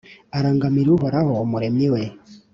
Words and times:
arangamira 0.37 0.89
Uhoraho, 0.95 1.31
Umuremyi 1.45 1.87
we; 1.93 2.01